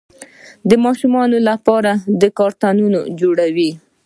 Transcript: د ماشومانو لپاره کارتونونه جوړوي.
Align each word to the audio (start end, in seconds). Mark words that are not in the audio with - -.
د 0.69 0.71
ماشومانو 0.85 1.37
لپاره 1.49 1.91
کارتونونه 2.39 2.99
جوړوي. 3.19 3.71